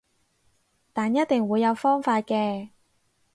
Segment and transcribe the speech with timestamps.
[0.93, 2.69] 但一定會有方法嘅